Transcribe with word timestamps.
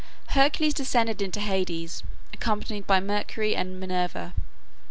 Hercules 0.29 0.73
descended 0.73 1.21
into 1.21 1.39
Hades, 1.39 2.01
accompanied 2.33 2.87
by 2.87 2.99
Mercury 2.99 3.55
and 3.55 3.79
Minerva. 3.79 4.33